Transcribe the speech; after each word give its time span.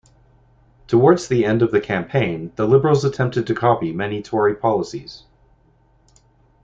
Towards 0.87 1.27
the 1.27 1.45
end 1.45 1.61
of 1.61 1.69
the 1.69 1.79
campaign, 1.79 2.51
the 2.55 2.67
Liberals 2.67 3.05
attempted 3.05 3.45
to 3.45 3.53
copy 3.53 3.93
many 3.93 4.23
Tory 4.23 4.55
policies. 4.55 5.25